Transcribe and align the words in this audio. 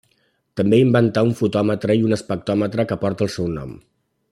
També 0.59 0.79
inventà 0.83 1.23
un 1.27 1.35
fotòmetre 1.41 1.97
i 1.99 2.09
espectròmetre, 2.19 2.87
que 2.93 2.99
porta 3.05 3.29
el 3.29 3.33
seu 3.39 3.53
nom. 3.61 3.79